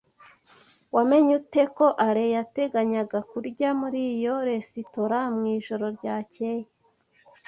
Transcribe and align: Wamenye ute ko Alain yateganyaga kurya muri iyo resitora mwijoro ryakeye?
Wamenye 0.95 1.31
ute 1.39 1.63
ko 1.75 1.85
Alain 2.05 2.33
yateganyaga 2.37 3.19
kurya 3.31 3.69
muri 3.81 3.99
iyo 4.15 4.35
resitora 4.49 5.19
mwijoro 5.35 5.85
ryakeye? 5.97 6.65